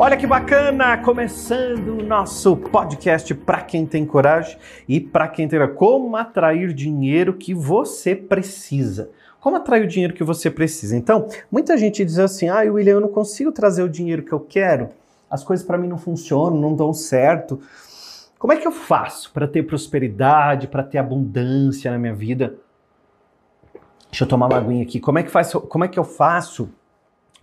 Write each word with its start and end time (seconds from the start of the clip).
Olha 0.00 0.16
que 0.16 0.28
bacana! 0.28 0.96
Começando 0.98 1.98
o 1.98 2.06
nosso 2.06 2.56
podcast 2.56 3.34
para 3.34 3.62
quem 3.62 3.84
tem 3.84 4.06
coragem 4.06 4.56
e 4.88 5.00
para 5.00 5.26
quem 5.26 5.48
tem 5.48 5.58
como 5.74 6.16
atrair 6.16 6.72
dinheiro 6.72 7.32
que 7.34 7.52
você 7.52 8.14
precisa. 8.14 9.10
Como 9.40 9.56
atrair 9.56 9.82
o 9.82 9.88
dinheiro 9.88 10.14
que 10.14 10.22
você 10.22 10.52
precisa? 10.52 10.96
Então, 10.96 11.26
muita 11.50 11.76
gente 11.76 12.04
diz 12.04 12.16
assim: 12.20 12.48
"Ah, 12.48 12.60
William, 12.60 12.92
eu 12.92 13.00
não 13.00 13.08
consigo 13.08 13.50
trazer 13.50 13.82
o 13.82 13.88
dinheiro 13.88 14.22
que 14.22 14.32
eu 14.32 14.38
quero. 14.38 14.90
As 15.28 15.42
coisas 15.42 15.66
para 15.66 15.76
mim 15.76 15.88
não 15.88 15.98
funcionam, 15.98 16.56
não 16.56 16.76
dão 16.76 16.92
certo. 16.92 17.60
Como 18.38 18.52
é 18.52 18.56
que 18.56 18.68
eu 18.68 18.72
faço 18.72 19.32
para 19.32 19.48
ter 19.48 19.64
prosperidade, 19.64 20.68
para 20.68 20.84
ter 20.84 20.98
abundância 20.98 21.90
na 21.90 21.98
minha 21.98 22.14
vida?" 22.14 22.54
Deixa 24.08 24.22
eu 24.22 24.28
tomar 24.28 24.46
uma 24.46 24.58
aguinha 24.58 24.84
aqui. 24.84 25.00
Como 25.00 25.18
é 25.18 25.24
que 25.24 25.30
faz, 25.30 25.52
como 25.52 25.84
é 25.84 25.88
que 25.88 25.98
eu 25.98 26.04
faço 26.04 26.70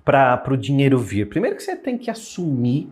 para 0.06 0.54
o 0.54 0.56
dinheiro 0.56 1.00
vir? 1.00 1.28
Primeiro 1.28 1.58
que 1.58 1.64
você 1.64 1.76
tem 1.76 1.98
que 1.98 2.12
assumir. 2.12 2.88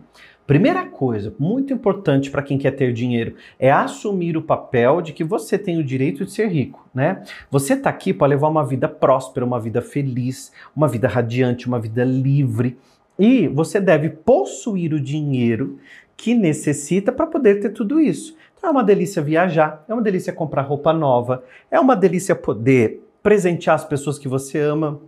Primeira 0.46 0.84
coisa, 0.84 1.34
muito 1.38 1.72
importante 1.72 2.30
para 2.30 2.42
quem 2.42 2.58
quer 2.58 2.72
ter 2.72 2.92
dinheiro, 2.92 3.34
é 3.58 3.70
assumir 3.70 4.36
o 4.36 4.42
papel 4.42 5.00
de 5.00 5.14
que 5.14 5.24
você 5.24 5.56
tem 5.56 5.78
o 5.78 5.84
direito 5.84 6.22
de 6.26 6.32
ser 6.32 6.48
rico, 6.48 6.86
né? 6.94 7.22
Você 7.50 7.72
está 7.72 7.88
aqui 7.88 8.12
para 8.12 8.26
levar 8.26 8.48
uma 8.48 8.62
vida 8.62 8.86
próspera, 8.86 9.46
uma 9.46 9.58
vida 9.58 9.80
feliz, 9.80 10.52
uma 10.76 10.86
vida 10.86 11.08
radiante, 11.08 11.66
uma 11.66 11.80
vida 11.80 12.04
livre. 12.04 12.76
E 13.18 13.48
você 13.48 13.80
deve 13.80 14.10
possuir 14.10 14.92
o 14.92 15.00
dinheiro 15.00 15.78
que 16.14 16.34
necessita 16.34 17.10
para 17.10 17.26
poder 17.26 17.60
ter 17.60 17.70
tudo 17.70 17.98
isso. 17.98 18.36
Então 18.58 18.68
é 18.68 18.72
uma 18.72 18.84
delícia 18.84 19.22
viajar, 19.22 19.82
é 19.88 19.94
uma 19.94 20.02
delícia 20.02 20.30
comprar 20.30 20.62
roupa 20.62 20.92
nova, 20.92 21.42
é 21.70 21.80
uma 21.80 21.96
delícia 21.96 22.34
poder 22.34 23.02
presentear 23.22 23.76
as 23.76 23.84
pessoas 23.84 24.18
que 24.18 24.28
você 24.28 24.58
ama, 24.58 25.00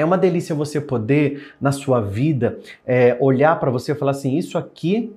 é 0.00 0.04
uma 0.04 0.18
delícia 0.18 0.54
você 0.54 0.80
poder, 0.80 1.52
na 1.60 1.72
sua 1.72 2.00
vida, 2.00 2.58
é, 2.86 3.16
olhar 3.20 3.58
para 3.60 3.70
você 3.70 3.92
e 3.92 3.94
falar 3.94 4.12
assim: 4.12 4.36
isso 4.36 4.56
aqui 4.56 5.12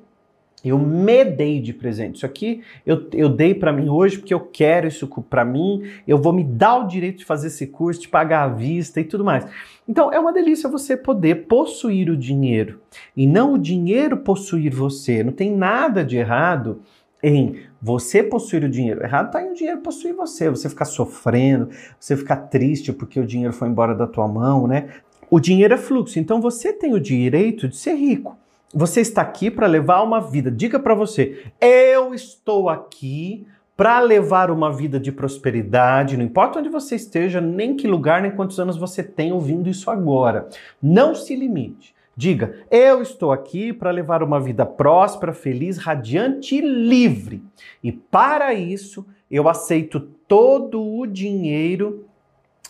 eu 0.63 0.79
me 0.79 1.25
dei 1.25 1.59
de 1.59 1.73
presente. 1.73 2.17
Isso 2.17 2.25
aqui 2.25 2.61
eu, 2.85 3.07
eu 3.11 3.27
dei 3.27 3.53
para 3.53 3.73
mim 3.73 3.89
hoje 3.89 4.17
porque 4.17 4.33
eu 4.33 4.39
quero 4.39 4.87
isso 4.87 5.07
para 5.29 5.43
mim. 5.43 5.83
Eu 6.07 6.17
vou 6.17 6.31
me 6.31 6.43
dar 6.43 6.77
o 6.77 6.87
direito 6.87 7.19
de 7.19 7.25
fazer 7.25 7.47
esse 7.47 7.67
curso, 7.67 8.01
de 8.01 8.07
pagar 8.07 8.43
à 8.43 8.47
vista 8.47 9.01
e 9.01 9.03
tudo 9.03 9.25
mais. 9.25 9.45
Então 9.87 10.11
é 10.11 10.17
uma 10.17 10.31
delícia 10.31 10.69
você 10.69 10.95
poder 10.95 11.47
possuir 11.47 12.09
o 12.09 12.15
dinheiro 12.15 12.79
e 13.15 13.27
não 13.27 13.55
o 13.55 13.59
dinheiro 13.59 14.17
possuir 14.17 14.73
você. 14.73 15.21
Não 15.21 15.33
tem 15.33 15.53
nada 15.53 16.03
de 16.03 16.15
errado 16.15 16.81
em 17.23 17.61
você 17.81 18.21
possuir 18.21 18.65
o 18.65 18.69
dinheiro. 18.69 19.01
Errado 19.01 19.27
está 19.27 19.41
em 19.41 19.51
o 19.51 19.55
dinheiro 19.55 19.79
possuir 19.79 20.13
você, 20.13 20.49
você 20.49 20.67
ficar 20.67 20.85
sofrendo, 20.85 21.69
você 21.97 22.17
ficar 22.17 22.35
triste 22.35 22.91
porque 22.91 23.19
o 23.19 23.25
dinheiro 23.25 23.53
foi 23.53 23.69
embora 23.69 23.95
da 23.95 24.05
tua 24.05 24.27
mão, 24.27 24.67
né? 24.67 24.89
O 25.31 25.39
dinheiro 25.39 25.73
é 25.73 25.77
fluxo, 25.77 26.19
então 26.19 26.41
você 26.41 26.73
tem 26.73 26.93
o 26.93 26.99
direito 26.99 27.67
de 27.67 27.77
ser 27.77 27.95
rico. 27.95 28.37
Você 28.73 29.01
está 29.01 29.21
aqui 29.21 29.49
para 29.49 29.67
levar 29.67 30.03
uma 30.03 30.19
vida. 30.19 30.51
Diga 30.51 30.79
para 30.79 30.93
você: 30.93 31.45
eu 31.61 32.13
estou 32.13 32.69
aqui 32.69 33.47
para 33.75 33.99
levar 33.99 34.51
uma 34.51 34.71
vida 34.71 34.99
de 34.99 35.11
prosperidade, 35.11 36.15
não 36.15 36.23
importa 36.23 36.59
onde 36.59 36.69
você 36.69 36.95
esteja, 36.95 37.41
nem 37.41 37.75
que 37.75 37.87
lugar, 37.87 38.21
nem 38.21 38.31
quantos 38.31 38.59
anos 38.59 38.77
você 38.77 39.01
tem 39.01 39.31
ouvindo 39.31 39.69
isso 39.69 39.89
agora. 39.89 40.47
Não 40.81 41.15
se 41.15 41.35
limite. 41.35 41.95
Diga: 42.15 42.55
Eu 42.69 43.01
estou 43.01 43.31
aqui 43.31 43.73
para 43.73 43.91
levar 43.91 44.21
uma 44.21 44.39
vida 44.39 44.65
próspera, 44.65 45.33
feliz, 45.33 45.77
radiante 45.77 46.55
e 46.55 46.61
livre. 46.61 47.43
E 47.83 47.91
para 47.91 48.53
isso, 48.53 49.05
eu 49.29 49.49
aceito 49.49 49.99
todo 50.27 50.81
o 50.81 51.07
dinheiro 51.07 52.05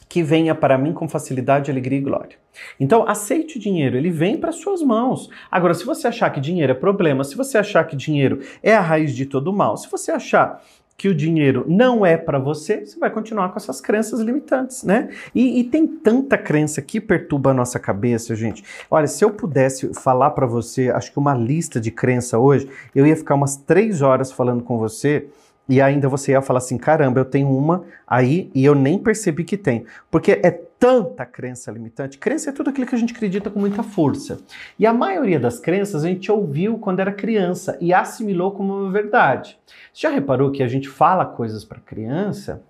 que 0.08 0.22
venha 0.22 0.54
para 0.54 0.78
mim 0.78 0.94
com 0.94 1.10
facilidade, 1.10 1.72
alegria 1.72 1.98
e 1.98 2.02
glória. 2.02 2.38
Então, 2.80 3.08
aceite 3.10 3.58
o 3.58 3.60
dinheiro, 3.60 3.98
ele 3.98 4.12
vem 4.12 4.38
para 4.38 4.52
suas 4.52 4.82
mãos. 4.84 5.28
Agora, 5.50 5.74
se 5.74 5.84
você 5.84 6.08
achar 6.08 6.30
que 6.30 6.40
dinheiro 6.40 6.72
é 6.72 6.76
problema, 6.76 7.24
se 7.24 7.36
você 7.36 7.58
achar 7.58 7.84
que 7.86 7.96
dinheiro 7.96 8.40
é 8.62 8.76
a 8.76 8.80
raiz 8.80 9.16
de 9.16 9.26
todo 9.26 9.52
mal, 9.52 9.76
se 9.76 9.90
você 9.90 10.12
achar 10.12 10.62
que 10.98 11.08
o 11.08 11.16
dinheiro 11.16 11.66
não 11.68 12.06
é 12.06 12.16
para 12.16 12.40
você, 12.40 12.86
você 12.86 13.00
vai 13.00 13.10
continuar 13.10 13.50
com 13.50 13.58
essas 13.58 13.82
crenças 13.82 14.20
limitantes, 14.20 14.84
né? 14.84 15.10
E, 15.34 15.60
e, 15.60 15.64
tem 15.64 15.88
tanta 15.88 16.38
crença 16.38 16.82
que 16.82 17.02
perturba 17.02 17.52
a 17.52 17.54
nossa 17.54 17.80
cabeça, 17.80 18.36
gente. 18.36 18.64
Olha, 18.90 19.08
se 19.08 19.24
eu 19.26 19.32
pudesse 19.32 19.94
falar 19.94 20.32
para 20.32 20.46
você, 20.46 20.90
acho 20.90 21.12
que 21.12 21.20
uma 21.20 21.34
lista 21.34 21.80
de 21.80 21.92
crença 21.92 22.38
hoje, 22.38 22.70
eu 22.96 23.06
ia 23.06 23.16
ficar 23.16 23.36
umas 23.36 23.58
três 23.58 24.02
horas 24.02 24.32
falando 24.32 24.64
com 24.64 24.78
você 24.78 25.28
e 25.68 25.82
ainda 25.82 26.10
você 26.10 26.34
ia 26.34 26.42
falar 26.42 26.60
assim: 26.60 26.78
caramba, 26.78 27.20
eu 27.20 27.26
tenho 27.26 27.50
uma 27.50 27.84
aí 28.08 28.52
e 28.54 28.64
eu 28.66 28.76
nem 28.76 29.00
percebi 29.00 29.44
que 29.44 29.58
tem. 29.58 29.86
Porque 30.12 30.40
é 30.44 30.52
tanta 30.84 31.26
crença 31.26 31.72
limitante. 31.72 32.18
Crença 32.18 32.50
é 32.50 32.54
tudo 32.54 32.70
aquilo 32.70 32.86
que 32.86 32.94
a 32.94 32.98
gente 32.98 33.14
acredita 33.14 33.50
com 33.50 33.58
muita 33.58 33.82
força. 33.82 34.42
E 34.78 34.86
a 34.86 34.92
maioria 34.92 35.40
das 35.40 35.58
crenças 35.58 36.04
a 36.04 36.10
gente 36.10 36.30
ouviu 36.30 36.78
quando 36.78 37.00
era 37.00 37.14
criança 37.14 37.78
e 37.80 37.94
assimilou 37.94 38.52
como 38.52 38.78
uma 38.78 38.92
verdade. 38.92 39.58
Você 39.94 40.02
já 40.02 40.10
reparou 40.10 40.52
que 40.52 40.62
a 40.62 40.68
gente 40.68 40.90
fala 40.90 41.26
coisas 41.26 41.64
para 41.64 41.80
criança 41.80 42.62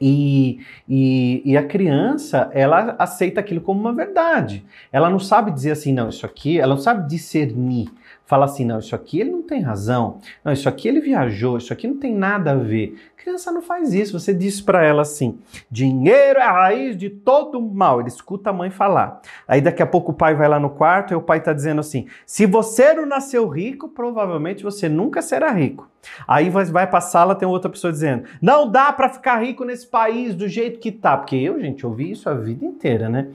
e, 0.00 0.60
e, 0.88 1.42
e, 1.44 1.56
a 1.56 1.66
criança, 1.66 2.48
ela 2.52 2.94
aceita 3.00 3.40
aquilo 3.40 3.60
como 3.60 3.80
uma 3.80 3.92
verdade. 3.92 4.64
Ela 4.92 5.10
não 5.10 5.18
sabe 5.18 5.50
dizer 5.50 5.72
assim, 5.72 5.92
não, 5.92 6.10
isso 6.10 6.24
aqui, 6.24 6.60
ela 6.60 6.76
não 6.76 6.80
sabe 6.80 7.08
discernir 7.08 7.90
fala 8.26 8.44
assim: 8.44 8.64
não, 8.64 8.78
isso 8.78 8.94
aqui 8.94 9.20
ele 9.20 9.30
não 9.30 9.42
tem 9.42 9.60
razão, 9.60 10.18
não, 10.44 10.52
isso 10.52 10.68
aqui 10.68 10.88
ele 10.88 11.00
viajou, 11.00 11.58
isso 11.58 11.72
aqui 11.72 11.86
não 11.86 11.98
tem 11.98 12.14
nada 12.14 12.52
a 12.52 12.54
ver. 12.54 12.98
A 13.16 13.22
criança 13.24 13.50
não 13.50 13.62
faz 13.62 13.94
isso. 13.94 14.18
Você 14.18 14.34
diz 14.34 14.60
para 14.60 14.84
ela 14.84 15.02
assim: 15.02 15.38
dinheiro 15.70 16.38
é 16.38 16.42
a 16.42 16.52
raiz 16.52 16.96
de 16.96 17.08
todo 17.08 17.60
mal. 17.60 18.00
Ele 18.00 18.08
escuta 18.08 18.50
a 18.50 18.52
mãe 18.52 18.70
falar. 18.70 19.20
Aí 19.48 19.60
daqui 19.60 19.82
a 19.82 19.86
pouco 19.86 20.12
o 20.12 20.14
pai 20.14 20.34
vai 20.34 20.48
lá 20.48 20.60
no 20.60 20.70
quarto 20.70 21.12
e 21.12 21.16
o 21.16 21.22
pai 21.22 21.38
está 21.38 21.52
dizendo 21.52 21.80
assim: 21.80 22.06
se 22.26 22.46
você 22.46 22.92
não 22.94 23.06
nasceu 23.06 23.48
rico, 23.48 23.88
provavelmente 23.88 24.62
você 24.62 24.88
nunca 24.88 25.22
será 25.22 25.50
rico. 25.50 25.88
Aí 26.28 26.50
vai, 26.50 26.86
para 26.86 26.98
a 26.98 27.00
sala, 27.00 27.34
tem 27.34 27.48
outra 27.48 27.70
pessoa 27.70 27.92
dizendo: 27.92 28.24
não 28.40 28.70
dá 28.70 28.92
para 28.92 29.08
ficar 29.08 29.42
rico 29.42 29.64
nesse 29.64 29.86
país 29.86 30.34
do 30.34 30.48
jeito 30.48 30.78
que 30.78 30.92
tá. 30.92 31.16
Porque 31.16 31.36
eu, 31.36 31.60
gente, 31.60 31.86
ouvi 31.86 32.10
isso 32.10 32.28
a 32.28 32.34
vida 32.34 32.64
inteira, 32.64 33.08
né? 33.08 33.28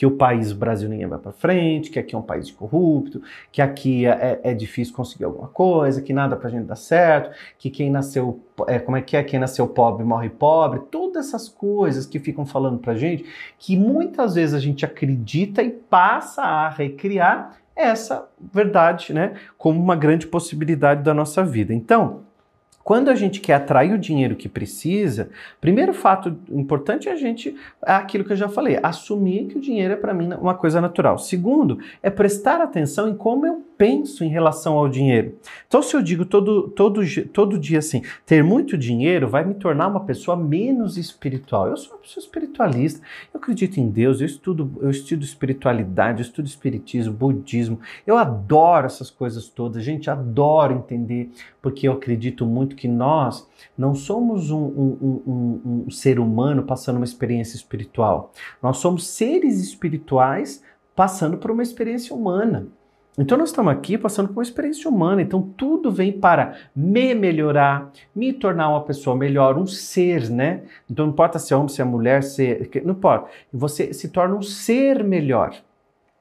Que 0.00 0.06
o 0.06 0.12
país, 0.12 0.50
Brasil, 0.50 0.88
ninguém 0.88 1.06
vai 1.06 1.18
para 1.18 1.30
frente, 1.30 1.90
que 1.90 1.98
aqui 1.98 2.14
é 2.14 2.18
um 2.18 2.22
país 2.22 2.50
corrupto, 2.50 3.20
que 3.52 3.60
aqui 3.60 4.06
é, 4.06 4.40
é, 4.42 4.50
é 4.52 4.54
difícil 4.54 4.94
conseguir 4.94 5.24
alguma 5.24 5.48
coisa, 5.48 6.00
que 6.00 6.10
nada 6.10 6.36
para 6.36 6.48
a 6.48 6.50
gente 6.50 6.64
dar 6.64 6.76
certo, 6.76 7.36
que 7.58 7.68
quem 7.68 7.90
nasceu, 7.90 8.40
é, 8.66 8.78
como 8.78 8.96
é 8.96 9.02
que 9.02 9.14
é, 9.14 9.22
quem 9.22 9.38
nasceu 9.38 9.68
pobre 9.68 10.02
morre 10.02 10.30
pobre, 10.30 10.80
todas 10.90 11.28
essas 11.28 11.50
coisas 11.50 12.06
que 12.06 12.18
ficam 12.18 12.46
falando 12.46 12.78
para 12.78 12.94
gente, 12.94 13.26
que 13.58 13.76
muitas 13.76 14.36
vezes 14.36 14.54
a 14.54 14.58
gente 14.58 14.86
acredita 14.86 15.62
e 15.62 15.68
passa 15.68 16.40
a 16.40 16.70
recriar 16.70 17.58
essa 17.76 18.26
verdade, 18.40 19.12
né, 19.12 19.34
como 19.58 19.78
uma 19.78 19.96
grande 19.96 20.26
possibilidade 20.26 21.02
da 21.02 21.12
nossa 21.12 21.44
vida. 21.44 21.74
Então, 21.74 22.22
quando 22.82 23.08
a 23.08 23.14
gente 23.14 23.40
quer 23.40 23.54
atrair 23.54 23.92
o 23.92 23.98
dinheiro 23.98 24.34
que 24.34 24.48
precisa, 24.48 25.30
primeiro 25.60 25.92
fato 25.92 26.36
importante 26.50 27.08
é 27.08 27.12
a 27.12 27.16
gente, 27.16 27.54
é 27.84 27.92
aquilo 27.92 28.24
que 28.24 28.32
eu 28.32 28.36
já 28.36 28.48
falei, 28.48 28.78
assumir 28.82 29.46
que 29.46 29.58
o 29.58 29.60
dinheiro 29.60 29.94
é 29.94 29.96
para 29.96 30.14
mim 30.14 30.32
uma 30.34 30.54
coisa 30.54 30.80
natural. 30.80 31.18
Segundo, 31.18 31.78
é 32.02 32.10
prestar 32.10 32.60
atenção 32.60 33.08
em 33.08 33.14
como 33.14 33.46
eu 33.46 33.69
penso 33.80 34.22
em 34.22 34.28
relação 34.28 34.76
ao 34.76 34.90
dinheiro. 34.90 35.38
Então, 35.66 35.82
se 35.82 35.96
eu 35.96 36.02
digo 36.02 36.26
todo, 36.26 36.68
todo, 36.68 37.00
todo 37.32 37.58
dia 37.58 37.78
assim, 37.78 38.02
ter 38.26 38.44
muito 38.44 38.76
dinheiro 38.76 39.26
vai 39.26 39.42
me 39.42 39.54
tornar 39.54 39.88
uma 39.88 40.04
pessoa 40.04 40.36
menos 40.36 40.98
espiritual. 40.98 41.66
Eu 41.66 41.78
sou 41.78 41.94
uma 41.94 42.00
pessoa 42.00 42.22
espiritualista, 42.22 43.00
eu 43.32 43.40
acredito 43.40 43.80
em 43.80 43.88
Deus, 43.88 44.20
eu 44.20 44.26
estudo, 44.26 44.70
eu 44.82 44.90
estudo 44.90 45.24
espiritualidade, 45.24 46.20
eu 46.20 46.26
estudo 46.26 46.44
espiritismo, 46.44 47.14
budismo, 47.14 47.80
eu 48.06 48.18
adoro 48.18 48.84
essas 48.84 49.08
coisas 49.08 49.48
todas, 49.48 49.82
gente, 49.82 50.10
adoro 50.10 50.74
entender, 50.74 51.30
porque 51.62 51.88
eu 51.88 51.94
acredito 51.94 52.44
muito 52.44 52.76
que 52.76 52.86
nós 52.86 53.48
não 53.78 53.94
somos 53.94 54.50
um, 54.50 54.62
um, 54.62 55.22
um, 55.26 55.84
um 55.86 55.90
ser 55.90 56.20
humano 56.20 56.64
passando 56.64 56.96
uma 56.96 57.06
experiência 57.06 57.56
espiritual. 57.56 58.30
Nós 58.62 58.76
somos 58.76 59.06
seres 59.06 59.58
espirituais 59.58 60.62
passando 60.94 61.38
por 61.38 61.50
uma 61.50 61.62
experiência 61.62 62.14
humana. 62.14 62.68
Então 63.18 63.36
nós 63.36 63.50
estamos 63.50 63.72
aqui 63.72 63.98
passando 63.98 64.28
por 64.28 64.36
uma 64.36 64.42
experiência 64.42 64.88
humana, 64.88 65.20
então 65.20 65.42
tudo 65.42 65.90
vem 65.90 66.12
para 66.12 66.54
me 66.74 67.14
melhorar, 67.14 67.90
me 68.14 68.32
tornar 68.32 68.68
uma 68.68 68.82
pessoa 68.82 69.16
melhor, 69.16 69.58
um 69.58 69.66
ser, 69.66 70.30
né? 70.30 70.62
Então 70.88 71.06
não 71.06 71.12
importa 71.12 71.38
se 71.38 71.52
é 71.52 71.56
homem, 71.56 71.68
se 71.68 71.82
é 71.82 71.84
mulher, 71.84 72.22
se 72.22 72.70
não 72.84 72.92
importa. 72.92 73.28
Você 73.52 73.92
se 73.92 74.08
torna 74.08 74.34
um 74.34 74.42
ser 74.42 75.02
melhor. 75.02 75.54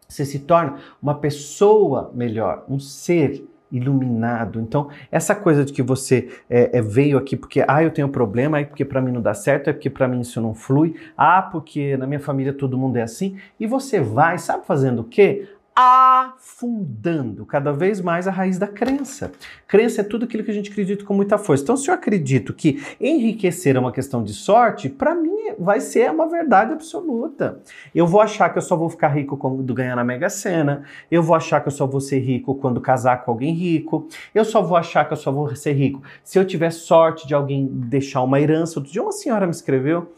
Você 0.08 0.26
se 0.26 0.40
torna 0.40 0.78
uma 1.02 1.14
pessoa 1.14 2.12
melhor, 2.16 2.66
um 2.68 2.80
ser 2.80 3.48
iluminado. 3.72 4.60
Então, 4.60 4.90
essa 5.12 5.36
coisa 5.36 5.64
de 5.64 5.72
que 5.72 5.84
você 5.84 6.28
é, 6.50 6.80
é, 6.80 6.82
veio 6.82 7.18
aqui 7.18 7.38
porque, 7.38 7.64
ah, 7.68 7.84
eu 7.84 7.92
tenho 7.92 8.10
problema, 8.10 8.58
aí 8.58 8.66
porque 8.66 8.84
para 8.84 9.02
mim 9.02 9.12
não 9.12 9.22
dá 9.22 9.34
certo, 9.34 9.70
é 9.70 9.74
porque 9.74 9.90
para 9.90 10.08
mim 10.08 10.22
isso 10.22 10.42
não 10.42 10.54
flui, 10.56 10.96
ah, 11.16 11.42
porque 11.42 11.96
na 11.98 12.08
minha 12.08 12.20
família 12.20 12.52
todo 12.52 12.78
mundo 12.78 12.98
é 12.98 13.04
assim, 13.04 13.38
e 13.60 13.68
você 13.68 14.00
vai, 14.00 14.38
sabe 14.40 14.66
fazendo 14.66 15.02
o 15.02 15.04
quê? 15.04 15.48
Afundando 15.82 17.46
cada 17.46 17.72
vez 17.72 18.02
mais 18.02 18.28
a 18.28 18.32
raiz 18.32 18.60
da 18.60 18.68
crença. 18.68 19.32
Crença 19.66 20.02
é 20.02 20.04
tudo 20.04 20.26
aquilo 20.26 20.44
que 20.44 20.52
a 20.52 20.54
gente 20.54 20.70
acredita 20.70 21.06
com 21.06 21.14
muita 21.14 21.38
força. 21.38 21.64
Então, 21.64 21.78
se 21.78 21.90
eu 21.90 21.94
acredito 21.94 22.54
que 22.54 22.84
enriquecer 23.00 23.78
é 23.78 23.80
uma 23.80 23.94
questão 23.94 24.22
de 24.22 24.34
sorte, 24.34 24.90
para 24.90 25.16
mim 25.16 25.54
vai 25.58 25.80
ser 25.80 26.12
uma 26.12 26.28
verdade 26.28 26.74
absoluta. 26.74 27.62
Eu 27.96 28.06
vou 28.06 28.20
achar 28.20 28.50
que 28.50 28.58
eu 28.58 28.62
só 28.62 28.76
vou 28.76 28.90
ficar 28.90 29.08
rico 29.08 29.38
quando 29.38 29.74
ganhar 29.74 29.96
na 29.96 30.04
Mega 30.04 30.30
Sena, 30.30 30.84
eu 31.10 31.24
vou 31.24 31.34
achar 31.34 31.62
que 31.62 31.70
eu 31.70 31.72
só 31.72 31.88
vou 31.88 32.02
ser 32.02 32.20
rico 32.20 32.56
quando 32.56 32.82
casar 32.82 33.24
com 33.24 33.32
alguém 33.32 33.54
rico, 33.54 34.06
eu 34.36 34.44
só 34.44 34.62
vou 34.62 34.76
achar 34.76 35.06
que 35.06 35.14
eu 35.14 35.18
só 35.18 35.32
vou 35.32 35.56
ser 35.56 35.72
rico 35.72 36.02
se 36.26 36.38
eu 36.38 36.44
tiver 36.44 36.72
sorte 36.72 37.26
de 37.26 37.34
alguém 37.34 37.66
deixar 37.72 38.22
uma 38.22 38.42
herança. 38.42 38.80
Outro 38.80 38.92
dia 38.92 39.02
uma 39.02 39.14
senhora 39.14 39.46
me 39.46 39.54
escreveu 39.54 40.12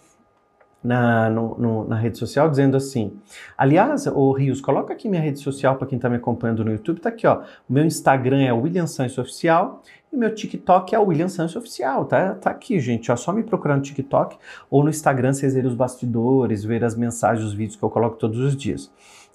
na, 0.84 1.30
no, 1.30 1.58
no, 1.58 1.88
na 1.88 1.96
rede 1.96 2.18
social 2.18 2.50
dizendo 2.50 2.76
assim: 2.76 3.14
aliás, 3.58 4.08
o 4.08 4.32
Rios, 4.32 4.62
coloca 4.62 4.94
aqui 4.94 5.08
minha 5.08 5.22
rede 5.22 5.40
social 5.40 5.76
para 5.76 5.88
quem 5.88 5.98
está 5.98 6.10
me 6.10 6.16
acompanhando 6.16 6.66
no 6.66 6.72
YouTube. 6.72 7.00
Tá 7.00 7.10
aqui, 7.10 7.28
ó. 7.28 7.42
O 7.70 7.74
meu 7.74 7.86
Instagram 7.86 8.42
é 8.42 8.52
William 8.52 8.88
Santos 8.88 9.18
Oficial 9.18 9.84
e 10.12 10.18
meu 10.18 10.34
TikTok 10.34 10.94
é 10.94 11.00
o 11.00 11.06
William 11.06 11.30
Santos 11.30 11.56
Oficial. 11.56 12.06
Tá, 12.06 12.36
tá 12.36 12.50
aqui, 12.50 12.80
gente. 12.80 13.12
Ó, 13.12 13.16
só 13.16 13.32
me 13.32 13.44
procurar 13.44 13.76
no 13.76 13.82
TikTok 13.82 14.38
ou 14.70 14.84
no 14.84 14.90
Instagram 14.90 15.34
vocês 15.34 15.54
verem 15.54 15.70
os 15.70 15.76
bastidores, 15.76 16.64
ver 16.64 16.84
as 16.84 16.96
mensagens, 16.96 17.46
os 17.46 17.54
vídeos 17.54 17.76
que 17.76 17.84
eu 17.84 17.90
coloco 17.90 18.18
todos 18.18 18.40
os 18.40 18.56
dias. 18.56 18.92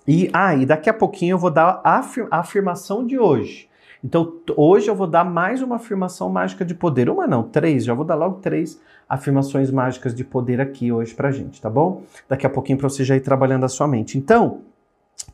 E, 0.07 0.31
ah, 0.33 0.55
e 0.55 0.65
daqui 0.65 0.89
a 0.89 0.95
pouquinho 0.95 1.35
eu 1.35 1.39
vou 1.39 1.51
dar 1.51 1.81
a, 1.83 1.99
afir 1.99 2.27
a 2.31 2.39
afirmação 2.39 3.05
de 3.05 3.19
hoje. 3.19 3.69
Então, 4.05 4.41
hoje 4.57 4.89
eu 4.89 4.95
vou 4.95 5.07
dar 5.07 5.25
mais 5.25 5.63
uma 5.63 5.77
afirmação 5.77 6.29
mágica 6.29 6.65
de 6.65 6.75
poder. 6.75 7.09
Uma 7.09 7.27
não, 7.27 7.43
três. 7.43 7.85
Já 7.85 7.95
vou 7.95 8.05
dar 8.05 8.15
logo 8.15 8.41
três 8.41 8.81
afirmações 9.09 9.71
mágicas 9.71 10.15
de 10.15 10.25
poder 10.25 10.61
aqui 10.61 10.93
hoje 10.93 11.15
pra 11.15 11.31
gente, 11.31 11.61
tá 11.61 11.71
bom? 11.71 12.03
Daqui 12.29 12.47
a 12.47 12.51
pouquinho 12.51 12.79
pra 12.79 12.89
você 12.89 13.05
já 13.05 13.17
ir 13.17 13.21
trabalhando 13.21 13.65
a 13.65 13.69
sua 13.69 13.87
mente. 13.87 14.19
Então, 14.19 14.61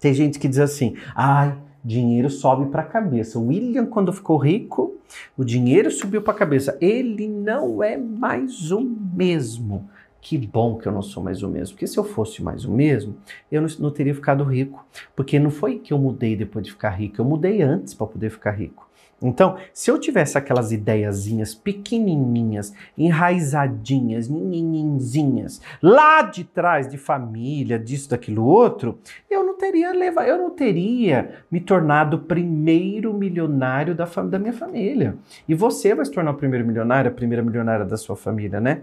tem 0.00 0.14
gente 0.14 0.38
que 0.38 0.49
diz 0.49 0.59
assim: 0.59 0.97
ai, 1.14 1.56
dinheiro 1.85 2.31
sobe 2.31 2.67
pra 2.70 2.82
cabeça. 2.82 3.38
O 3.38 3.47
William, 3.49 3.87
quando 3.87 4.12
ficou 4.12 4.37
rico, 4.37 4.97
o 5.37 5.44
dinheiro 5.44 5.91
subiu 5.91 6.23
pra 6.23 6.35
cabeça. 6.35 6.76
Ele 6.81 7.29
não 7.29 7.82
é 7.82 7.97
mais 7.97 8.70
o 8.70 8.81
mesmo 8.81 9.88
que 10.22 10.38
bom 10.38 10.78
que 10.78 10.86
eu 10.86 10.92
não 10.92 11.02
sou 11.02 11.22
mais 11.22 11.42
o 11.42 11.48
mesmo. 11.48 11.74
Porque 11.74 11.86
se 11.86 11.98
eu 11.98 12.04
fosse 12.04 12.42
mais 12.42 12.64
o 12.64 12.70
mesmo, 12.70 13.16
eu 13.50 13.60
não, 13.60 13.69
não 13.80 13.90
teria 13.90 14.14
ficado 14.14 14.44
rico. 14.44 14.86
Porque 15.16 15.38
não 15.38 15.50
foi 15.50 15.80
que 15.80 15.92
eu 15.92 15.98
mudei 15.98 16.36
depois 16.36 16.64
de 16.64 16.70
ficar 16.70 16.90
rico, 16.90 17.20
eu 17.20 17.24
mudei 17.24 17.60
antes 17.60 17.92
para 17.92 18.06
poder 18.06 18.30
ficar 18.30 18.52
rico. 18.52 18.88
Então, 19.20 19.56
se 19.72 19.90
eu 19.90 19.98
tivesse 19.98 20.36
aquelas 20.36 20.72
ideiazinhas 20.72 21.54
pequenininhas, 21.54 22.74
enraizadinhas, 22.98 24.28
ninhinzinhas, 24.28 25.60
lá 25.80 26.22
de 26.22 26.42
trás 26.42 26.88
de 26.88 26.98
família, 26.98 27.78
disso, 27.78 28.10
daquilo 28.10 28.44
outro, 28.44 28.98
eu 29.30 29.44
não 29.44 29.56
teria 29.56 29.92
levado, 29.92 30.26
eu 30.26 30.38
não 30.38 30.50
teria 30.50 31.44
me 31.50 31.60
tornado 31.60 32.16
o 32.16 32.20
primeiro 32.20 33.14
milionário 33.14 33.94
da, 33.94 34.04
da 34.04 34.38
minha 34.38 34.52
família. 34.52 35.16
E 35.48 35.54
você 35.54 35.94
vai 35.94 36.04
se 36.04 36.10
tornar 36.10 36.32
o 36.32 36.36
primeiro 36.36 36.66
milionário, 36.66 37.10
a 37.10 37.14
primeira 37.14 37.44
milionária 37.44 37.84
da 37.84 37.96
sua 37.96 38.16
família, 38.16 38.60
né? 38.60 38.82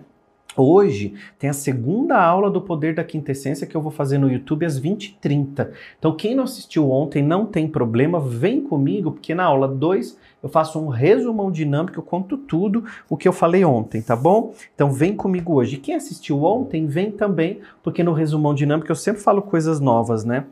Hoje 0.58 1.14
tem 1.38 1.50
a 1.50 1.54
segunda 1.54 2.20
aula 2.20 2.50
do 2.50 2.60
Poder 2.60 2.96
da 2.96 3.04
Quintessência 3.04 3.68
que 3.68 3.78
eu 3.78 3.82
vou 3.82 3.92
fazer 3.92 4.18
no 4.18 4.30
YouTube 4.30 4.66
às 4.66 4.80
20h30. 4.82 5.70
Então, 5.98 6.16
quem 6.16 6.36
não 6.36 6.44
assistiu 6.44 6.90
ontem 6.90 7.22
não 7.22 7.46
tem 7.46 7.68
problema, 7.68 8.20
vem 8.20 8.62
comigo, 8.62 9.12
porque 9.12 9.36
na 9.36 9.46
aula 9.46 9.68
2 9.68 10.18
eu 10.42 10.50
faço 10.50 10.80
um 10.80 10.88
resumão 10.88 11.52
dinâmico, 11.52 12.00
eu 12.00 12.04
conto 12.04 12.36
tudo 12.36 12.84
o 13.08 13.16
que 13.16 13.28
eu 13.28 13.34
falei 13.34 13.64
ontem, 13.64 14.02
tá 14.02 14.16
bom? 14.16 14.54
Então, 14.74 14.92
vem 14.92 15.16
comigo 15.16 15.54
hoje. 15.54 15.78
Quem 15.78 15.96
assistiu 15.96 16.44
ontem, 16.44 16.88
vem 16.88 17.12
também, 17.12 17.60
porque 17.84 18.04
no 18.04 18.12
resumão 18.12 18.54
dinâmico 18.54 18.92
eu 18.92 18.96
sempre 18.96 19.22
falo 19.22 19.42
coisas 19.42 19.80
novas, 19.80 20.26
né? 20.26 20.46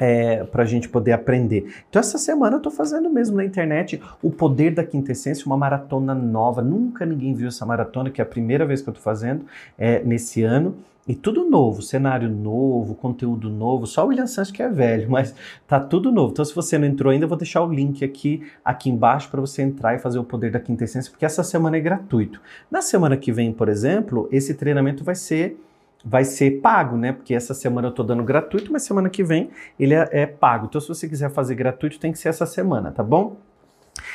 É, 0.00 0.42
para 0.44 0.62
a 0.62 0.66
gente 0.66 0.88
poder 0.88 1.12
aprender. 1.12 1.70
Então, 1.88 2.00
essa 2.00 2.16
semana 2.16 2.54
eu 2.54 2.56
estou 2.56 2.72
fazendo 2.72 3.10
mesmo 3.10 3.36
na 3.36 3.44
internet 3.44 4.00
o 4.22 4.30
Poder 4.30 4.74
da 4.74 4.82
Quintessência, 4.82 5.44
uma 5.44 5.58
maratona 5.58 6.14
nova. 6.14 6.62
Nunca 6.62 7.04
ninguém 7.04 7.34
viu 7.34 7.48
essa 7.48 7.66
maratona, 7.66 8.08
que 8.08 8.20
é 8.20 8.24
a 8.24 8.26
primeira 8.26 8.64
vez 8.64 8.80
que 8.80 8.88
eu 8.88 8.92
estou 8.92 9.04
fazendo 9.04 9.44
é, 9.78 10.02
nesse 10.02 10.42
ano. 10.42 10.74
E 11.08 11.14
tudo 11.14 11.48
novo, 11.48 11.82
cenário 11.82 12.28
novo, 12.30 12.94
conteúdo 12.94 13.50
novo. 13.50 13.86
Só 13.86 14.04
o 14.04 14.08
William 14.08 14.26
Santos 14.26 14.52
que 14.52 14.62
é 14.62 14.68
velho, 14.68 15.10
mas 15.10 15.34
tá 15.66 15.78
tudo 15.78 16.10
novo. 16.10 16.32
Então, 16.32 16.44
se 16.44 16.54
você 16.54 16.78
não 16.78 16.86
entrou 16.86 17.10
ainda, 17.10 17.24
eu 17.24 17.28
vou 17.28 17.36
deixar 17.36 17.62
o 17.62 17.72
link 17.72 18.04
aqui, 18.04 18.42
aqui 18.64 18.88
embaixo 18.88 19.28
para 19.30 19.40
você 19.40 19.60
entrar 19.60 19.94
e 19.94 19.98
fazer 19.98 20.18
o 20.18 20.24
poder 20.24 20.50
da 20.50 20.60
quintessência, 20.60 21.10
porque 21.10 21.24
essa 21.26 21.42
semana 21.42 21.76
é 21.76 21.80
gratuito. 21.80 22.40
Na 22.70 22.80
semana 22.80 23.16
que 23.16 23.32
vem, 23.32 23.52
por 23.52 23.68
exemplo, 23.68 24.28
esse 24.30 24.54
treinamento 24.54 25.02
vai 25.02 25.14
ser 25.14 25.58
vai 26.04 26.24
ser 26.24 26.60
pago, 26.60 26.96
né? 26.96 27.12
Porque 27.12 27.34
essa 27.34 27.54
semana 27.54 27.88
eu 27.88 27.92
tô 27.92 28.02
dando 28.02 28.22
gratuito, 28.22 28.72
mas 28.72 28.82
semana 28.82 29.08
que 29.10 29.22
vem 29.22 29.50
ele 29.78 29.94
é, 29.94 30.08
é, 30.12 30.26
pago. 30.26 30.66
Então, 30.66 30.80
se 30.80 30.88
você 30.88 31.08
quiser 31.08 31.30
fazer 31.30 31.54
gratuito, 31.54 31.98
tem 31.98 32.12
que 32.12 32.18
ser 32.18 32.28
essa 32.28 32.46
semana, 32.46 32.90
tá 32.90 33.02
bom? 33.02 33.36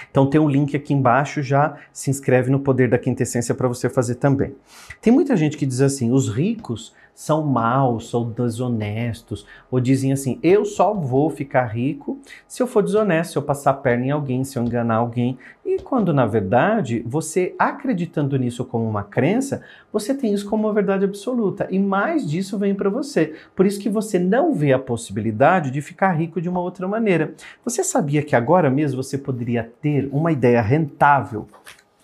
Então 0.09 0.27
tem 0.27 0.39
um 0.39 0.49
link 0.49 0.75
aqui 0.75 0.93
embaixo, 0.93 1.43
já 1.43 1.75
se 1.93 2.09
inscreve 2.09 2.49
no 2.49 2.59
Poder 2.59 2.89
da 2.89 2.97
Quintessência 2.97 3.53
para 3.53 3.67
você 3.67 3.89
fazer 3.89 4.15
também. 4.15 4.55
Tem 5.01 5.11
muita 5.13 5.35
gente 5.35 5.57
que 5.57 5.65
diz 5.65 5.81
assim: 5.81 6.11
os 6.11 6.29
ricos 6.29 6.93
são 7.15 7.43
maus, 7.43 8.09
são 8.09 8.29
desonestos, 8.29 9.47
ou 9.71 9.79
dizem 9.79 10.11
assim: 10.11 10.37
eu 10.43 10.65
só 10.65 10.93
vou 10.93 11.29
ficar 11.29 11.65
rico 11.65 12.19
se 12.45 12.61
eu 12.61 12.67
for 12.67 12.83
desonesto, 12.83 13.31
se 13.31 13.37
eu 13.37 13.41
passar 13.41 13.71
a 13.71 13.73
perna 13.73 14.05
em 14.05 14.11
alguém, 14.11 14.43
se 14.43 14.59
eu 14.59 14.63
enganar 14.63 14.95
alguém. 14.95 15.37
E 15.65 15.79
quando 15.81 16.13
na 16.13 16.25
verdade 16.25 17.01
você 17.07 17.55
acreditando 17.57 18.37
nisso 18.37 18.65
como 18.65 18.87
uma 18.87 19.03
crença, 19.03 19.63
você 19.91 20.13
tem 20.13 20.33
isso 20.33 20.47
como 20.47 20.67
uma 20.67 20.73
verdade 20.73 21.05
absoluta 21.05 21.67
e 21.71 21.79
mais 21.79 22.29
disso 22.29 22.57
vem 22.57 22.75
para 22.75 22.89
você. 22.89 23.33
Por 23.55 23.65
isso 23.65 23.79
que 23.79 23.89
você 23.89 24.19
não 24.19 24.53
vê 24.53 24.73
a 24.73 24.79
possibilidade 24.79 25.71
de 25.71 25.81
ficar 25.81 26.11
rico 26.11 26.41
de 26.41 26.49
uma 26.49 26.59
outra 26.59 26.87
maneira. 26.87 27.33
Você 27.63 27.83
sabia 27.83 28.21
que 28.21 28.35
agora 28.35 28.69
mesmo 28.69 29.01
você 29.01 29.17
poderia 29.17 29.71
ter 29.81 30.09
uma 30.11 30.31
ideia 30.31 30.61
rentável 30.61 31.47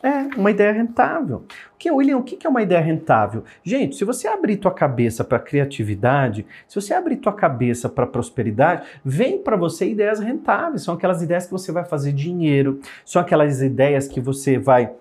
é, 0.03 0.36
uma 0.38 0.51
ideia 0.51 0.71
rentável. 0.71 1.45
O 1.74 1.77
que, 1.77 1.92
William, 1.92 2.18
o 2.18 2.24
que 2.24 2.45
é 2.45 2.50
uma 2.50 2.62
ideia 2.62 2.81
rentável? 2.81 3.44
Gente, 3.63 3.95
se 3.95 4.03
você 4.03 4.27
abrir 4.27 4.57
tua 4.57 4.71
cabeça 4.71 5.24
para 5.24 5.39
criatividade, 5.39 6.45
se 6.68 6.80
você 6.80 6.94
abrir 6.94 7.18
tua 7.18 7.33
cabeça 7.33 7.88
para 7.88 8.07
prosperidade, 8.07 8.83
vem 9.03 9.39
para 9.39 9.56
você 9.56 9.89
ideias 9.89 10.19
rentáveis. 10.19 10.83
São 10.83 10.95
aquelas 10.95 11.21
ideias 11.21 11.45
que 11.45 11.51
você 11.51 11.71
vai 11.71 11.86
fazer 11.86 12.12
dinheiro, 12.13 12.80
são 13.06 13.21
aquelas 13.21 13.62
ideias 13.62 14.07
que 14.07 14.19
você 14.19 14.57
vai 14.57 14.92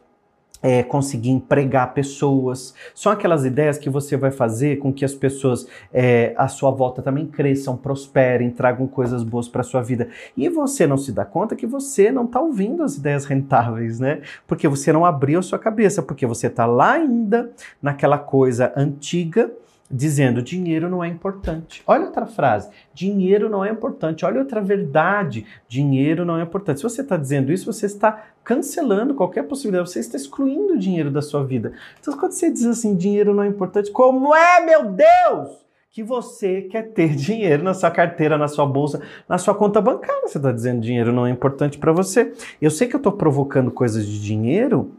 é, 0.63 0.83
conseguir 0.83 1.31
empregar 1.31 1.95
pessoas. 1.95 2.75
São 2.95 3.11
aquelas 3.11 3.45
ideias 3.45 3.79
que 3.79 3.89
você 3.89 4.17
vai 4.17 4.31
fazer 4.31 4.79
com 4.79 4.93
que 4.93 5.05
as 5.05 5.15
pessoas 5.15 5.67
é, 5.93 6.35
à 6.37 6.49
sua 6.49 6.71
volta 6.71 7.03
também 7.03 7.27
cresçam, 7.27 7.77
prosperem, 7.77 8.51
tragam 8.51 8.87
coisas 8.87 9.23
boas 9.23 9.49
para 9.49 9.63
sua 9.63 9.83
vida. 9.83 10.09
E 10.37 10.49
você 10.49 10.87
não 10.87 10.97
se 10.97 11.13
dá 11.13 11.25
conta 11.25 11.57
que 11.57 11.67
você 11.67 12.11
não 12.11 12.25
está 12.25 12.41
ouvindo 12.41 12.83
as 12.83 12.97
ideias 12.97 13.25
rentáveis, 13.25 13.99
né? 13.99 14.21
Porque 14.47 14.69
você 14.69 14.93
não 14.93 15.05
abriu 15.05 15.39
a 15.39 15.43
sua 15.43 15.59
cabeça, 15.59 16.03
porque 16.03 16.27
você 16.27 16.47
está 16.47 16.67
lá 16.67 16.93
ainda 16.93 17.51
naquela 17.83 18.19
coisa 18.19 18.73
antiga 18.77 19.51
dizendo 19.91 20.41
dinheiro 20.41 20.89
não 20.89 21.03
é 21.03 21.09
importante. 21.09 21.83
Olha 21.87 22.07
outra 22.07 22.25
frase, 22.27 22.71
dinheiro 22.95 23.49
não 23.49 23.65
é 23.65 23.71
importante. 23.71 24.25
Olha 24.25 24.41
outra 24.41 24.61
verdade, 24.61 25.45
dinheiro 25.67 26.25
não 26.25 26.39
é 26.39 26.43
importante. 26.43 26.79
Se 26.79 26.85
você 26.85 27.01
está 27.01 27.17
dizendo 27.17 27.53
isso, 27.53 27.71
você 27.71 27.87
está 27.87 28.27
cancelando 28.45 29.15
qualquer 29.15 29.43
possibilidade, 29.45 29.91
você 29.91 30.01
está 30.01 30.17
excluindo 30.17 30.75
o 30.75 30.79
dinheiro 30.79 31.11
da 31.11 31.21
sua 31.21 31.45
vida. 31.45 31.73
Então, 31.99 32.17
quando 32.17 32.33
você 32.33 32.51
diz 32.51 32.67
assim, 32.67 32.95
dinheiro 32.95 33.35
não 33.35 33.43
é 33.43 33.49
importante, 33.49 33.91
como 33.91 34.35
é, 34.35 34.65
meu 34.65 34.93
Deus? 34.93 35.59
Que 35.91 36.05
você 36.05 36.63
quer 36.63 36.93
ter 36.93 37.09
dinheiro 37.17 37.65
na 37.65 37.75
sua 37.75 37.91
carteira, 37.91 38.39
na 38.39 38.47
sua 38.47 38.67
bolsa, 38.67 39.03
na 39.29 39.39
sua 39.39 39.55
conta 39.55 39.81
bancária. 39.81 40.29
Você 40.29 40.39
está 40.39 40.53
dizendo 40.53 40.81
dinheiro 40.81 41.13
não 41.13 41.27
é 41.27 41.31
importante 41.31 41.79
para 41.79 41.93
você. 41.93 42.33
Eu 42.63 42.71
sei 42.71 42.87
que 42.87 42.95
eu 42.95 42.99
estou 42.99 43.13
provocando 43.13 43.73
coisas 43.73 44.07
de 44.07 44.23
dinheiro, 44.23 44.93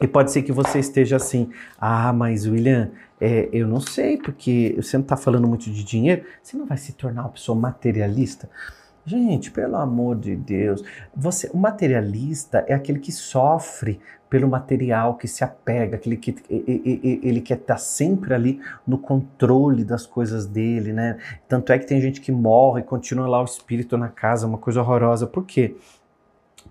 e 0.00 0.08
pode 0.08 0.32
ser 0.32 0.42
que 0.42 0.50
você 0.50 0.80
esteja 0.80 1.16
assim, 1.16 1.50
ah, 1.78 2.12
mas 2.12 2.46
William, 2.46 2.90
é, 3.20 3.48
eu 3.52 3.68
não 3.68 3.80
sei, 3.80 4.16
porque 4.16 4.74
você 4.76 4.96
não 4.96 5.02
está 5.02 5.16
falando 5.16 5.46
muito 5.46 5.70
de 5.70 5.84
dinheiro, 5.84 6.24
você 6.42 6.56
não 6.56 6.66
vai 6.66 6.76
se 6.76 6.92
tornar 6.92 7.22
uma 7.22 7.30
pessoa 7.30 7.56
materialista? 7.56 8.50
Gente, 9.06 9.50
pelo 9.50 9.76
amor 9.76 10.16
de 10.16 10.34
Deus, 10.34 10.82
você, 11.14 11.48
o 11.52 11.58
materialista 11.58 12.64
é 12.66 12.74
aquele 12.74 12.98
que 12.98 13.12
sofre 13.12 14.00
pelo 14.30 14.48
material, 14.48 15.16
que 15.16 15.28
se 15.28 15.44
apega, 15.44 15.96
aquele 15.96 16.16
que 16.16 16.34
ele, 16.48 17.40
quer 17.40 17.58
estar 17.58 17.76
sempre 17.76 18.34
ali 18.34 18.60
no 18.86 18.98
controle 18.98 19.84
das 19.84 20.06
coisas 20.06 20.46
dele, 20.46 20.92
né? 20.92 21.18
Tanto 21.46 21.70
é 21.70 21.78
que 21.78 21.86
tem 21.86 22.00
gente 22.00 22.20
que 22.20 22.32
morre 22.32 22.80
e 22.80 22.84
continua 22.84 23.28
lá 23.28 23.40
o 23.40 23.44
espírito 23.44 23.96
na 23.96 24.08
casa, 24.08 24.46
uma 24.46 24.58
coisa 24.58 24.80
horrorosa. 24.80 25.26
Por 25.26 25.44
quê? 25.44 25.76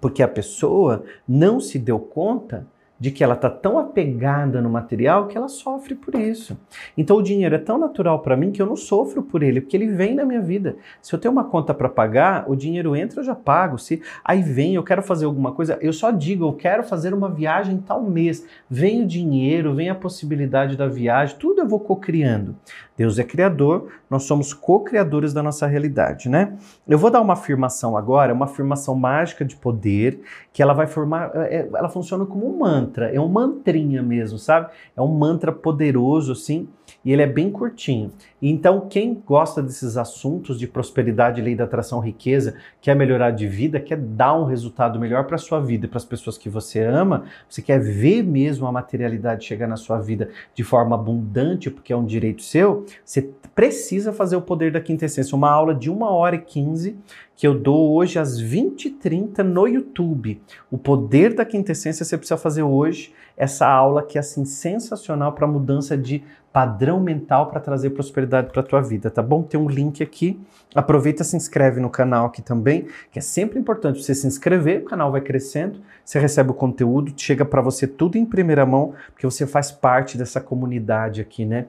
Porque 0.02 0.22
a 0.24 0.28
pessoa 0.28 1.06
não 1.26 1.60
se 1.60 1.80
deu 1.80 2.00
conta 2.00 2.68
de 3.00 3.12
que 3.12 3.24
ela 3.24 3.34
está 3.34 3.50
tão 3.50 3.78
apegada 3.78 4.62
no 4.62 4.70
material 4.70 5.28
que 5.28 5.38
ela 5.38 5.48
sofre 5.48 5.96
por 5.96 6.16
isso. 6.16 6.58
Então 6.98 7.18
o 7.18 7.22
dinheiro 7.22 7.56
é 7.56 7.58
tão 7.58 7.78
natural 7.78 8.20
para 8.20 8.38
mim 8.38 8.52
que 8.52 8.62
eu 8.62 8.66
não 8.66 8.76
sofro 8.76 9.22
por 9.22 9.44
ele, 9.44 9.60
porque 9.60 9.76
ele 9.76 9.88
vem 9.88 10.16
na 10.16 10.24
minha 10.26 10.42
vida. 10.42 10.78
Se 11.02 11.14
eu 11.14 11.20
tenho 11.20 11.32
uma 11.32 11.44
conta 11.44 11.74
para 11.74 11.90
pagar, 11.90 12.50
o 12.50 12.56
dinheiro 12.56 12.96
entra, 12.96 13.20
eu 13.20 13.24
já 13.24 13.36
pago. 13.36 13.78
Se 13.78 14.02
aí 14.24 14.42
vem, 14.42 14.76
eu 14.76 14.84
quero 14.84 15.02
fazer 15.02 15.26
alguma 15.26 15.52
coisa, 15.52 15.78
eu 15.82 15.92
só 15.92 16.12
digo, 16.12 16.46
eu 16.46 16.54
quero 16.54 16.84
fazer 16.84 17.14
uma 17.14 17.30
viagem 17.30 17.78
tal 17.78 18.02
mês. 18.02 18.46
Vem 18.70 19.04
o 19.04 19.08
dinheiro, 19.08 19.74
vem 19.74 19.90
a 19.90 19.96
possibilidade 19.96 20.78
da 20.78 20.88
viagem, 20.88 21.38
tudo 21.38 21.62
eu 21.62 21.68
vou 21.68 21.80
co-criando. 21.80 22.56
Deus 22.96 23.18
é 23.18 23.24
criador, 23.24 23.92
nós 24.10 24.24
somos 24.24 24.54
co-criadores 24.54 25.34
da 25.34 25.42
nossa 25.42 25.66
realidade, 25.66 26.30
né? 26.30 26.56
Eu 26.88 26.98
vou 26.98 27.10
dar 27.10 27.22
uma 27.22 27.34
afirmação 27.34 27.98
agora, 27.98 28.34
uma 28.34 28.46
afirmação 28.46 28.94
mágica 28.94 29.44
de 29.44 29.56
poder, 29.56 30.22
que 30.52 30.62
ela 30.62 30.74
vai 30.74 30.86
formar, 30.86 31.32
é, 31.34 31.56
é, 31.56 31.70
ela 31.74 31.90
funciona 31.90 32.24
como 32.26 32.48
um 32.48 32.60
mantra, 32.94 33.08
é 33.14 33.20
um 33.20 33.28
mantrinha 33.28 34.04
mesmo, 34.04 34.38
sabe? 34.38 34.70
É 34.96 35.02
um 35.02 35.08
mantra 35.08 35.52
poderoso, 35.52 36.32
assim, 36.32 36.68
e 37.04 37.12
ele 37.12 37.24
é 37.24 37.28
bem 37.28 37.50
curtinho. 37.50 38.12
Então, 38.46 38.90
quem 38.90 39.14
gosta 39.26 39.64
desses 39.64 39.96
assuntos 39.96 40.60
de 40.60 40.68
prosperidade, 40.68 41.42
lei 41.42 41.56
da 41.56 41.64
atração, 41.64 42.02
riqueza, 42.02 42.56
quer 42.82 42.94
melhorar 42.94 43.32
de 43.32 43.48
vida, 43.48 43.80
quer 43.80 43.98
dar 43.98 44.38
um 44.38 44.44
resultado 44.44 45.00
melhor 45.00 45.24
para 45.24 45.36
a 45.36 45.40
sua 45.40 45.62
vida 45.62 45.88
para 45.88 45.96
as 45.96 46.04
pessoas 46.04 46.38
que 46.38 46.50
você 46.50 46.84
ama, 46.84 47.24
você 47.48 47.62
quer 47.62 47.80
ver 47.80 48.22
mesmo 48.22 48.68
a 48.68 48.72
materialidade 48.72 49.46
chegar 49.46 49.66
na 49.66 49.78
sua 49.78 49.98
vida 49.98 50.28
de 50.54 50.62
forma 50.62 50.94
abundante, 50.94 51.72
porque 51.72 51.94
é 51.94 51.96
um 51.96 52.06
direito 52.06 52.44
seu, 52.44 52.86
você 53.06 53.30
precisa 53.56 54.12
fazer 54.12 54.36
o 54.36 54.42
poder 54.42 54.74
da 54.74 54.82
quinta 54.82 55.06
essência, 55.06 55.38
uma 55.38 55.50
aula 55.50 55.74
de 55.74 55.90
1 55.90 56.02
hora 56.02 56.36
e 56.36 56.40
15 56.40 56.98
que 57.36 57.48
eu 57.48 57.58
dou 57.58 57.94
hoje 57.94 58.20
às 58.20 58.42
20h30 58.42 59.40
no 59.40 59.68
YouTube. 59.68 60.42
O 60.70 60.78
poder 60.78 61.34
da 61.34 61.44
quinta 61.44 61.72
essência 61.72 62.06
você 62.06 62.18
precisa 62.18 62.38
fazer 62.38 62.64
hoje, 62.64 63.14
essa 63.36 63.68
aula 63.68 64.04
que 64.04 64.18
é 64.18 64.22
assim 64.22 64.46
sensacional 64.46 65.32
para 65.34 65.48
mudança 65.48 65.98
de 65.98 66.24
padrão 66.52 67.00
mental 67.00 67.48
para 67.48 67.60
trazer 67.60 67.90
prosperidade 67.90 68.33
para 68.42 68.62
a 68.62 68.64
tua 68.64 68.82
vida, 68.82 69.12
tá 69.12 69.22
bom? 69.22 69.44
Tem 69.44 69.60
um 69.60 69.70
link 69.70 70.02
aqui. 70.02 70.40
Aproveita, 70.74 71.24
se 71.24 71.36
inscreve 71.36 71.80
no 71.80 71.90
canal 71.90 72.26
aqui 72.26 72.42
também, 72.42 72.88
que 73.12 73.20
é 73.20 73.22
sempre 73.22 73.60
importante 73.60 74.02
você 74.02 74.16
se 74.16 74.26
inscrever, 74.26 74.82
o 74.82 74.86
canal 74.86 75.12
vai 75.12 75.22
crescendo, 75.22 75.80
você 76.04 76.20
recebe 76.20 76.50
o 76.50 76.54
conteúdo, 76.54 77.14
chega 77.16 77.46
para 77.46 77.62
você 77.62 77.86
tudo 77.86 78.18
em 78.18 78.26
primeira 78.26 78.66
mão, 78.66 78.94
porque 79.12 79.26
você 79.26 79.46
faz 79.46 79.72
parte 79.72 80.18
dessa 80.18 80.42
comunidade 80.42 81.22
aqui, 81.22 81.46
né? 81.46 81.68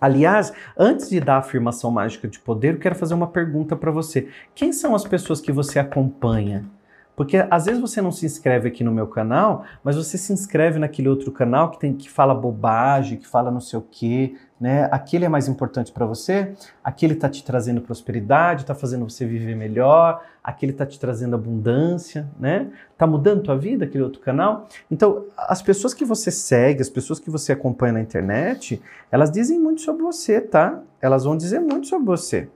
Aliás, 0.00 0.52
antes 0.78 1.10
de 1.10 1.18
dar 1.18 1.34
a 1.34 1.38
afirmação 1.38 1.90
mágica 1.90 2.28
de 2.28 2.38
poder, 2.38 2.74
eu 2.74 2.78
quero 2.78 2.94
fazer 2.94 3.14
uma 3.14 3.26
pergunta 3.26 3.74
para 3.74 3.90
você. 3.90 4.28
Quem 4.54 4.72
são 4.72 4.94
as 4.94 5.04
pessoas 5.04 5.40
que 5.40 5.50
você 5.50 5.80
acompanha? 5.80 6.64
Porque 7.18 7.44
às 7.50 7.66
vezes 7.66 7.80
você 7.80 8.00
não 8.00 8.12
se 8.12 8.24
inscreve 8.24 8.68
aqui 8.68 8.84
no 8.84 8.92
meu 8.92 9.08
canal, 9.08 9.64
mas 9.82 9.96
você 9.96 10.16
se 10.16 10.32
inscreve 10.32 10.78
naquele 10.78 11.08
outro 11.08 11.32
canal 11.32 11.68
que 11.68 11.80
tem 11.80 11.92
que 11.92 12.08
fala 12.08 12.32
bobagem, 12.32 13.18
que 13.18 13.26
fala 13.26 13.50
não 13.50 13.60
sei 13.60 13.76
o 13.76 13.82
quê, 13.82 14.36
né? 14.60 14.88
Aquele 14.92 15.24
é 15.24 15.28
mais 15.28 15.48
importante 15.48 15.90
para 15.90 16.06
você? 16.06 16.54
Aquele 16.82 17.14
está 17.14 17.28
te 17.28 17.42
trazendo 17.42 17.80
prosperidade, 17.80 18.60
está 18.60 18.72
fazendo 18.72 19.10
você 19.10 19.26
viver 19.26 19.56
melhor, 19.56 20.24
aquele 20.44 20.70
está 20.70 20.86
te 20.86 20.96
trazendo 21.00 21.34
abundância, 21.34 22.28
né? 22.38 22.68
Tá 22.96 23.04
mudando 23.04 23.42
tua 23.42 23.58
vida 23.58 23.84
aquele 23.84 24.04
outro 24.04 24.20
canal? 24.20 24.68
Então, 24.88 25.24
as 25.36 25.60
pessoas 25.60 25.92
que 25.92 26.04
você 26.04 26.30
segue, 26.30 26.82
as 26.82 26.88
pessoas 26.88 27.18
que 27.18 27.30
você 27.30 27.50
acompanha 27.50 27.94
na 27.94 28.00
internet, 28.00 28.80
elas 29.10 29.28
dizem 29.28 29.58
muito 29.58 29.80
sobre 29.80 30.04
você, 30.04 30.40
tá? 30.40 30.80
Elas 31.02 31.24
vão 31.24 31.36
dizer 31.36 31.58
muito 31.58 31.88
sobre 31.88 32.06
você. 32.06 32.48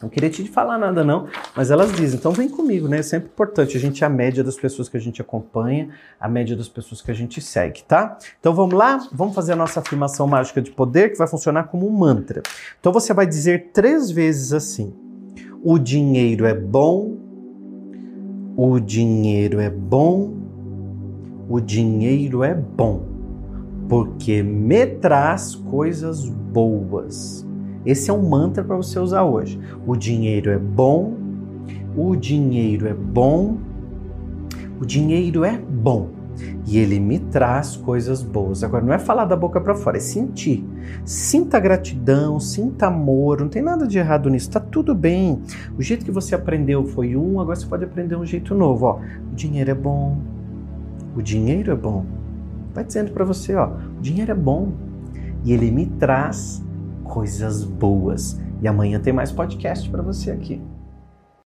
Não 0.00 0.08
queria 0.08 0.30
te 0.30 0.44
falar 0.48 0.78
nada 0.78 1.02
não, 1.02 1.26
mas 1.56 1.72
elas 1.72 1.92
dizem, 1.92 2.18
então 2.18 2.30
vem 2.30 2.48
comigo, 2.48 2.86
né? 2.86 2.98
É 2.98 3.02
sempre 3.02 3.28
importante 3.28 3.76
a 3.76 3.80
gente 3.80 4.04
a 4.04 4.08
média 4.08 4.44
das 4.44 4.54
pessoas 4.54 4.88
que 4.88 4.96
a 4.96 5.00
gente 5.00 5.20
acompanha, 5.20 5.88
a 6.20 6.28
média 6.28 6.56
das 6.56 6.68
pessoas 6.68 7.02
que 7.02 7.10
a 7.10 7.14
gente 7.14 7.40
segue, 7.40 7.82
tá? 7.82 8.16
Então 8.38 8.54
vamos 8.54 8.74
lá, 8.74 9.08
vamos 9.12 9.34
fazer 9.34 9.54
a 9.54 9.56
nossa 9.56 9.80
afirmação 9.80 10.28
mágica 10.28 10.62
de 10.62 10.70
poder 10.70 11.10
que 11.10 11.18
vai 11.18 11.26
funcionar 11.26 11.64
como 11.64 11.88
um 11.88 11.90
mantra. 11.90 12.42
Então 12.78 12.92
você 12.92 13.12
vai 13.12 13.26
dizer 13.26 13.70
três 13.72 14.08
vezes 14.08 14.52
assim: 14.52 14.94
o 15.64 15.80
dinheiro 15.80 16.46
é 16.46 16.54
bom, 16.54 17.16
o 18.56 18.78
dinheiro 18.78 19.58
é 19.58 19.68
bom, 19.68 20.32
o 21.48 21.58
dinheiro 21.58 22.44
é 22.44 22.54
bom, 22.54 23.02
porque 23.88 24.44
me 24.44 24.86
traz 24.86 25.56
coisas 25.56 26.28
boas. 26.28 27.47
Esse 27.88 28.10
é 28.10 28.12
um 28.12 28.28
mantra 28.28 28.62
para 28.62 28.76
você 28.76 28.98
usar 28.98 29.22
hoje. 29.22 29.58
O 29.86 29.96
dinheiro 29.96 30.50
é 30.50 30.58
bom, 30.58 31.14
o 31.96 32.14
dinheiro 32.14 32.86
é 32.86 32.92
bom, 32.92 33.56
o 34.78 34.84
dinheiro 34.84 35.42
é 35.42 35.56
bom 35.56 36.10
e 36.66 36.76
ele 36.76 37.00
me 37.00 37.18
traz 37.18 37.78
coisas 37.78 38.22
boas. 38.22 38.62
Agora, 38.62 38.84
não 38.84 38.92
é 38.92 38.98
falar 38.98 39.24
da 39.24 39.34
boca 39.34 39.58
para 39.58 39.74
fora, 39.74 39.96
é 39.96 40.00
sentir. 40.00 40.62
Sinta 41.02 41.58
gratidão, 41.58 42.38
sinta 42.38 42.88
amor, 42.88 43.40
não 43.40 43.48
tem 43.48 43.62
nada 43.62 43.86
de 43.86 43.96
errado 43.98 44.28
nisso, 44.28 44.50
tá 44.50 44.60
tudo 44.60 44.94
bem. 44.94 45.40
O 45.78 45.80
jeito 45.80 46.04
que 46.04 46.12
você 46.12 46.34
aprendeu 46.34 46.84
foi 46.84 47.16
um, 47.16 47.40
agora 47.40 47.56
você 47.56 47.66
pode 47.66 47.84
aprender 47.84 48.16
um 48.16 48.26
jeito 48.26 48.54
novo. 48.54 48.84
Ó, 48.84 49.00
o 49.32 49.34
dinheiro 49.34 49.70
é 49.70 49.74
bom, 49.74 50.18
o 51.16 51.22
dinheiro 51.22 51.72
é 51.72 51.74
bom. 51.74 52.04
Vai 52.74 52.84
dizendo 52.84 53.12
para 53.12 53.24
você, 53.24 53.54
ó, 53.54 53.70
o 53.98 54.02
dinheiro 54.02 54.30
é 54.30 54.34
bom 54.34 54.72
e 55.42 55.54
ele 55.54 55.70
me 55.70 55.86
traz 55.86 56.67
coisas 57.08 57.64
boas. 57.64 58.38
E 58.62 58.68
amanhã 58.68 59.00
tem 59.00 59.12
mais 59.12 59.32
podcast 59.32 59.88
para 59.90 60.02
você 60.02 60.30
aqui. 60.30 60.60